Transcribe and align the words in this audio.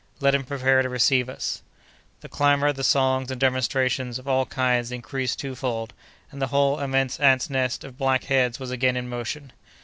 Let 0.19 0.33
him 0.33 0.45
prepare 0.45 0.81
to 0.81 0.89
receive 0.89 1.29
us!" 1.29 1.61
The 2.21 2.27
clamor, 2.27 2.73
the 2.73 2.83
songs 2.83 3.29
and 3.29 3.39
demonstrations 3.39 4.17
of 4.17 4.27
all 4.27 4.47
kinds 4.47 4.91
increased 4.91 5.37
twofold, 5.39 5.93
and 6.31 6.41
the 6.41 6.47
whole 6.47 6.79
immense 6.79 7.19
ants' 7.19 7.51
nest 7.51 7.83
of 7.83 7.99
black 7.99 8.23
heads 8.23 8.59
was 8.59 8.71
again 8.71 8.97
in 8.97 9.07
motion. 9.07 9.53